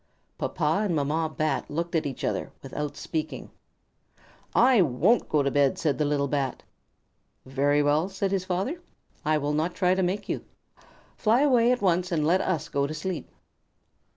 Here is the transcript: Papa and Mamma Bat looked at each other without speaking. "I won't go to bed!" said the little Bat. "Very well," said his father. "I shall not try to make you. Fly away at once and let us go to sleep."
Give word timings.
Papa 0.39 0.81
and 0.83 0.95
Mamma 0.95 1.29
Bat 1.37 1.69
looked 1.69 1.93
at 1.93 2.07
each 2.07 2.23
other 2.23 2.51
without 2.63 2.97
speaking. 2.97 3.51
"I 4.55 4.81
won't 4.81 5.29
go 5.29 5.43
to 5.43 5.51
bed!" 5.51 5.77
said 5.77 5.99
the 5.99 6.05
little 6.05 6.27
Bat. 6.27 6.63
"Very 7.45 7.83
well," 7.83 8.09
said 8.09 8.31
his 8.31 8.43
father. 8.45 8.81
"I 9.23 9.35
shall 9.37 9.53
not 9.53 9.75
try 9.75 9.93
to 9.93 10.01
make 10.01 10.27
you. 10.27 10.43
Fly 11.17 11.41
away 11.41 11.71
at 11.71 11.83
once 11.83 12.11
and 12.11 12.25
let 12.25 12.41
us 12.41 12.67
go 12.67 12.87
to 12.87 12.95
sleep." 12.95 13.29